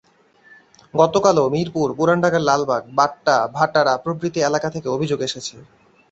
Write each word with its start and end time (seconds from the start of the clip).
গতকালও 0.93 1.45
মিরপুর, 1.49 1.87
পুরান 1.97 2.17
ঢাকার 2.23 2.43
লালবাগ, 2.43 2.83
বাড্ডা, 2.97 3.37
ভাটারা 3.55 3.93
প্রভৃতি 3.97 4.39
এলাকা 4.41 4.67
থেকে 4.69 4.87
অভিযোগ 4.89 5.19
এসেছে। 5.21 5.55